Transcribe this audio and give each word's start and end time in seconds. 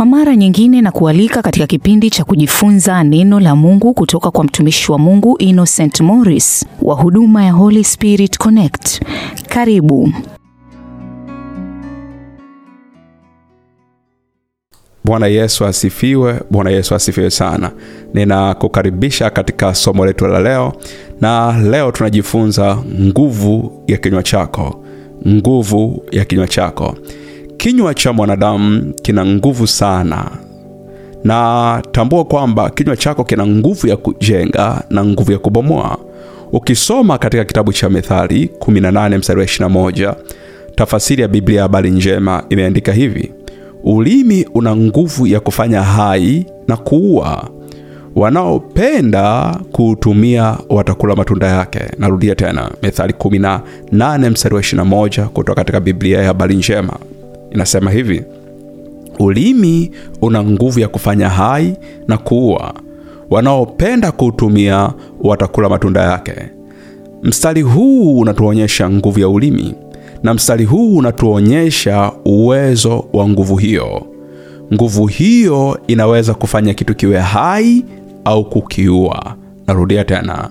Kwa 0.00 0.06
mara 0.06 0.36
nyingine 0.36 0.80
na 0.82 0.92
kualika 0.92 1.42
katika 1.42 1.66
kipindi 1.66 2.10
cha 2.10 2.24
kujifunza 2.24 3.04
neno 3.04 3.40
la 3.40 3.56
Mungu 3.56 3.94
kutoka 3.94 4.30
kwa 4.30 4.44
mtumishi 4.44 4.92
wa 4.92 4.98
Mungu 4.98 5.36
Innocent 5.38 6.00
Morris 6.00 6.66
wa 6.82 6.94
huduma 6.94 7.44
ya 7.44 7.52
Holy 7.52 7.84
Spirit 7.84 8.38
Connect. 8.38 9.00
Karibu. 9.48 10.12
Bwana 15.04 15.26
Yesu 15.26 15.64
asifiwe. 15.66 16.40
Bwana 16.50 16.70
Yesu 16.70 16.94
asifiwe 16.94 17.30
sana. 17.30 17.70
Ninakukaribisha 18.14 19.30
katika 19.30 19.74
somo 19.74 20.06
letu 20.06 20.26
la 20.26 20.40
leo, 20.40 20.72
na 21.20 21.58
leo 21.62 21.92
tunajifunza 21.92 22.78
nguvu 23.00 23.82
ya 23.86 23.96
kinywa 23.96 24.22
chako. 24.22 24.84
Nguvu 25.28 26.02
ya 26.10 26.24
kinywa 26.24 26.48
chako. 26.48 26.94
Kinywa 27.60 27.94
cha 27.94 28.12
mwanadamu 28.12 28.92
kina 29.02 29.26
nguvu 29.26 29.66
sana, 29.66 30.30
na 31.24 31.82
tambua 31.92 32.24
kwamba 32.24 32.70
kinywa 32.70 32.96
chako 32.96 33.24
kina 33.24 33.46
nguvu 33.46 33.86
ya 33.86 33.96
kujenga 33.96 34.84
na 34.90 35.04
nguvu 35.04 35.32
ya 35.32 35.38
kubomoa. 35.38 35.98
Ukisoma 36.52 37.18
katika 37.18 37.44
kitabu 37.44 37.72
cha 37.72 37.90
Methali 37.90 38.50
18 38.60 39.18
mstari 39.18 39.40
wa 39.40 39.46
21, 39.46 40.14
tafasiri 40.74 41.22
ya 41.22 41.28
Biblia 41.28 41.56
ya 41.56 41.62
habari 41.62 41.90
njema 41.90 42.44
imeandika 42.48 42.92
hivi: 42.92 43.32
Ulimi 43.84 44.46
una 44.54 44.76
nguvu 44.76 45.26
ya 45.26 45.40
kufanya 45.40 45.82
hai 45.82 46.46
na 46.68 46.76
kuua, 46.76 47.48
wanaopenda 48.16 49.56
kuutumia 49.72 50.56
watakula 50.68 51.16
matunda 51.16 51.46
yake. 51.46 51.80
Narudia 51.98 52.34
tena, 52.34 52.70
Methali 52.82 53.12
18 53.12 54.30
mstari 54.30 54.54
wa 54.54 54.60
21 54.60 55.26
kutoka 55.26 55.54
katika 55.54 55.80
Biblia 55.80 56.18
ya 56.20 56.26
habari 56.26 56.54
njema 56.56 56.92
inasema 57.50 57.90
hivi: 57.90 58.22
ulimi 59.18 59.90
una 60.22 60.44
nguvu 60.44 60.80
ya 60.80 60.88
kufanya 60.88 61.28
hai 61.28 61.76
na 62.08 62.18
kuua, 62.18 62.74
wanaopenda 63.30 64.12
kuutumia 64.12 64.92
watakula 65.20 65.68
matunda 65.68 66.02
yake. 66.02 66.34
Mstari 67.22 67.62
huu 67.62 68.18
unatuonyesha 68.18 68.90
nguvu 68.90 69.20
ya 69.20 69.28
ulimi 69.28 69.74
na 70.22 70.34
mstari 70.34 70.64
huu 70.64 70.96
unatuonyesha 70.96 72.12
uwezo 72.24 73.04
wa 73.12 73.28
nguvu 73.28 73.56
hiyo. 73.56 74.06
Nguvu 74.74 75.06
hiyo 75.06 75.78
inaweza 75.86 76.34
kufanya 76.34 76.74
kitu 76.74 76.94
kiwe 76.94 77.18
hai 77.18 77.84
au 78.24 78.44
kukiua. 78.44 79.34
Narudia 79.66 80.04
tena, 80.04 80.50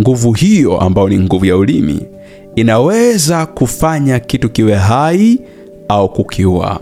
nguvu 0.00 0.32
hiyo 0.32 0.78
ambayo 0.80 1.08
ni 1.08 1.18
nguvu 1.18 1.44
ya 1.46 1.56
ulimi 1.56 2.00
inaweza 2.56 3.46
kufanya 3.46 4.18
kitu 4.18 4.48
kiwe 4.50 4.74
hai 4.74 5.38
au 5.90 6.08
kukiua. 6.08 6.80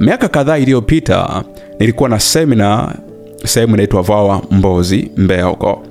Miaka 0.00 0.28
kadhaa 0.28 0.58
iliyopita 0.58 1.44
nilikuwa 1.78 2.08
na 2.08 2.20
semina 2.20 2.94
sehemu 3.44 3.74
inaitwa 3.74 4.02
Vawa 4.02 4.42
Mbozi, 4.50 5.10
Mbeya 5.16 5.44
huko 5.44 5.82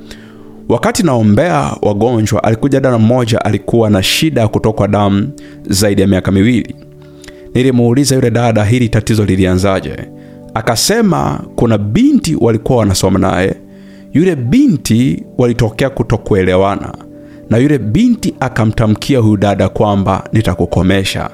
Wakati 0.70 1.04
naombea 1.04 1.72
wagonjwa, 1.82 2.44
alikuja 2.44 2.80
dada 2.80 2.98
mmoja 2.98 3.46
alikuwa 3.46 3.90
na 3.90 4.04
shida 4.04 4.42
ya 4.42 4.48
kutokwa 4.48 4.88
damu 4.88 5.30
zaidi 5.70 6.02
ya 6.02 6.08
miaka 6.08 6.32
miwili. 6.32 6.76
Nilimuuliza 7.54 8.16
yule 8.16 8.32
dada 8.32 8.64
hili 8.64 8.90
tatizo 8.90 9.26
lilianzaje? 9.26 9.96
Akasema 10.54 11.42
kuna 11.56 11.78
binti 11.78 12.36
walikuwa 12.40 12.80
wanasoma 12.80 13.20
naye, 13.20 13.56
yule 14.14 14.36
binti 14.36 15.24
walitokea 15.38 15.90
kutokuelewana, 15.90 16.94
na 17.50 17.58
yule 17.58 17.78
binti 17.78 18.34
akamtamkia 18.40 19.20
huyu 19.20 19.38
dada 19.38 19.70
kwamba 19.70 20.24
nitakukomesha. 20.34 21.30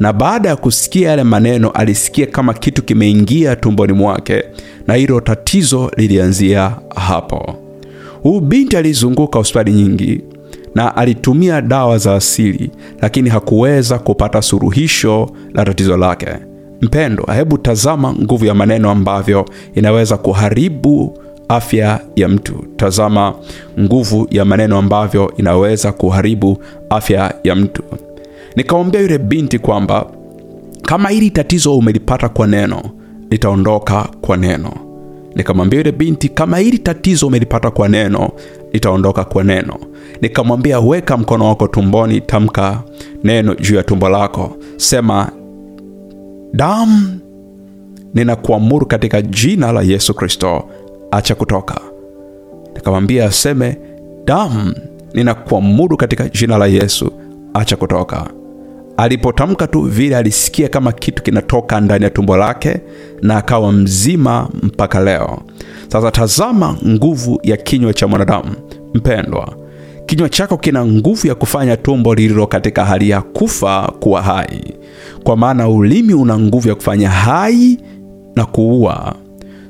Na 0.00 0.12
baada 0.12 0.48
ya 0.48 0.56
kusikia 0.56 1.10
yale 1.10 1.24
maneno, 1.24 1.70
alisikia 1.70 2.26
kama 2.26 2.54
kitu 2.54 2.82
kimeingia 2.82 3.56
tumboni 3.56 3.92
mwake, 3.92 4.44
na 4.86 4.94
hilo 4.94 5.20
tatizo 5.20 5.90
lilianzia 5.96 6.76
hapo. 6.96 7.54
Huyu 8.22 8.40
binti 8.40 8.76
alizunguka 8.76 9.38
hospitali 9.38 9.72
nyingi 9.72 10.20
na 10.74 10.96
alitumia 10.96 11.60
dawa 11.62 11.98
za 11.98 12.14
asili, 12.14 12.70
lakini 13.02 13.30
hakuweza 13.30 13.98
kupata 13.98 14.42
suluhisho 14.42 15.30
la 15.54 15.64
tatizo 15.64 15.96
lake. 15.96 16.26
Mpendwa, 16.80 17.34
hebu 17.34 17.58
tazama 17.58 18.12
nguvu 18.12 18.44
ya 18.44 18.54
maneno 18.54 18.90
ambavyo 18.90 19.44
inaweza 19.74 20.16
kuharibu 20.16 21.18
afya 21.48 22.00
ya 22.16 22.28
mtu. 22.28 22.64
Tazama 22.76 23.34
nguvu 23.80 24.28
ya 24.30 24.44
maneno 24.44 24.78
ambavyo 24.78 25.32
inaweza 25.36 25.92
kuharibu 25.92 26.58
afya 26.90 27.34
ya 27.44 27.54
mtu. 27.54 27.82
Nikamwambia 28.56 29.00
yule 29.00 29.18
binti 29.18 29.58
kwamba 29.58 30.06
kama 30.82 31.08
hili 31.08 31.30
tatizo 31.30 31.76
umelipata 31.78 32.28
kwa 32.28 32.46
neno, 32.46 32.82
litaondoka 33.30 34.08
kwa 34.20 34.36
neno. 34.36 34.72
Nikamwambia 35.34 35.78
yule 35.78 35.92
binti 35.92 36.28
kama 36.28 36.58
hili 36.58 36.78
tatizo 36.78 37.26
umelipata 37.26 37.70
kwa 37.70 37.88
neno 37.88 38.30
litaondoka 38.72 39.24
kwa 39.24 39.44
neno. 39.44 39.76
Nikamwambia 40.20 40.80
weka 40.80 41.16
mkono 41.16 41.44
wako 41.46 41.68
tumboni, 41.68 42.20
tamka 42.20 42.82
neno 43.24 43.54
juu 43.54 43.76
ya 43.76 43.82
tumbo 43.82 44.08
lako, 44.08 44.56
sema 44.76 45.30
damu, 46.54 47.18
ninakuamuru 48.14 48.86
katika 48.86 49.22
jina 49.22 49.72
la 49.72 49.82
Yesu 49.82 50.14
Kristo, 50.14 50.64
acha 51.10 51.34
kutoka. 51.34 51.80
Nikamwambia 52.74 53.24
aseme 53.26 53.76
damu, 54.24 54.74
ninakuamuru 55.14 55.96
katika 55.96 56.28
jina 56.28 56.58
la 56.58 56.66
Yesu, 56.66 57.12
acha 57.54 57.76
kutoka. 57.76 58.30
Alipotamka 59.00 59.66
tu 59.66 59.80
vile, 59.80 60.16
alisikia 60.16 60.68
kama 60.68 60.92
kitu 60.92 61.22
kinatoka 61.22 61.80
ndani 61.80 62.04
ya 62.04 62.10
tumbo 62.10 62.36
lake 62.36 62.80
na 63.22 63.36
akawa 63.36 63.72
mzima 63.72 64.48
mpaka 64.62 65.00
leo. 65.00 65.38
Sasa 65.88 66.10
tazama 66.10 66.76
nguvu 66.86 67.40
ya 67.42 67.56
kinywa 67.56 67.94
cha 67.94 68.06
mwanadamu. 68.08 68.50
Mpendwa, 68.94 69.54
kinywa 70.06 70.28
chako 70.28 70.56
kina 70.56 70.86
nguvu 70.86 71.26
ya 71.26 71.34
kufanya 71.34 71.76
tumbo 71.76 72.14
lililo 72.14 72.46
katika 72.46 72.84
hali 72.84 73.10
ya 73.10 73.22
kufa 73.22 73.92
kuwa 74.00 74.22
hai, 74.22 74.74
kwa 75.24 75.36
maana 75.36 75.68
ulimi 75.68 76.14
una 76.14 76.38
nguvu 76.38 76.68
ya 76.68 76.74
kufanya 76.74 77.10
hai 77.10 77.78
na 78.36 78.46
kuua. 78.46 79.14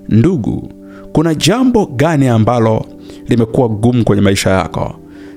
Ndugu, 0.08 0.72
kuna 1.12 1.34
jambo 1.34 1.86
gani 1.86 2.28
ambalo 2.28 2.86
limekuwa 3.28 3.68
gumu 3.68 4.04
kwenye 4.04 4.22
maisha 4.22 4.50
yako? 4.50 4.94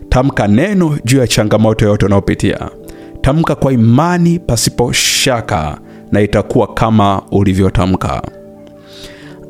Tamka 0.09 0.47
neno 0.47 0.97
juu 1.05 1.17
ya 1.19 1.27
changamoto 1.27 1.85
yote 1.85 2.05
unayopitia. 2.05 2.69
Tamka 3.23 3.56
kwa 3.56 3.73
imani 3.73 4.39
pasipo 4.39 4.91
shaka, 4.91 5.78
na 6.11 6.22
itakuwa 6.22 6.67
kama 6.73 7.22
ulivyotamka. 7.31 8.22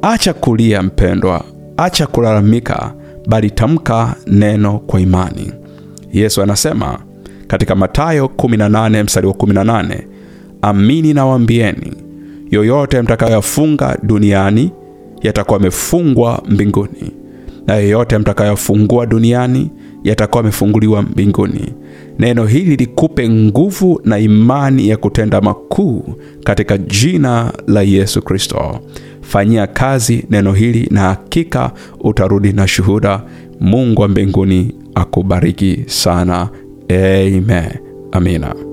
Acha 0.01 0.33
kulia 0.33 0.83
mpendwa, 0.83 1.43
acha 1.77 2.07
kulalamika, 2.07 2.93
bali 3.27 3.51
tamka 3.51 4.15
neno 4.27 4.79
kwa 4.79 5.01
imani. 5.01 5.51
Yesu 6.11 6.41
anasema 6.43 6.99
katika 7.47 7.75
Mathayo 7.75 8.25
18 8.37 9.03
mstari 9.03 9.27
wa 9.27 9.33
18, 9.33 10.03
amini 10.61 11.13
nawaambieni, 11.13 11.93
yoyote 12.51 13.01
mtakayoyafunga 13.01 13.97
duniani 14.03 14.71
yatakuwa 15.21 15.57
yamefungwa 15.57 16.43
mbinguni, 16.49 17.11
na 17.67 17.75
yoyote 17.75 18.17
mtakayofungua 18.17 19.05
duniani 19.05 19.71
yatakuwa 20.03 20.39
yamefunguliwa 20.39 21.01
mbinguni. 21.01 21.73
Neno 22.19 22.45
hili 22.45 22.75
likupe 22.75 23.29
nguvu 23.29 24.01
na 24.05 24.19
imani 24.19 24.89
ya 24.89 24.97
kutenda 24.97 25.41
makuu 25.41 26.03
katika 26.43 26.77
jina 26.77 27.53
la 27.67 27.81
Yesu 27.81 28.21
Kristo. 28.21 28.79
Fanyia 29.21 29.67
kazi 29.67 30.25
neno 30.29 30.53
hili 30.53 30.87
na 30.91 31.01
hakika 31.01 31.71
utarudi 31.99 32.53
na 32.53 32.67
shuhuda. 32.67 33.23
Mungu 33.59 34.01
wa 34.01 34.07
mbinguni 34.07 34.75
akubariki 34.95 35.83
sana. 35.87 36.49
Amen. 36.89 37.69
Amina. 38.11 38.72